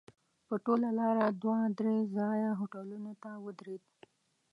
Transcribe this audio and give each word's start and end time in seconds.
په 0.47 0.55
ټوله 0.65 0.89
لاره 0.99 1.25
دوه 1.41 1.59
درې 1.79 1.95
ځایه 2.15 2.49
هوټلونو 2.59 3.11
ته 3.23 3.31
ودرېدو. 3.43 3.93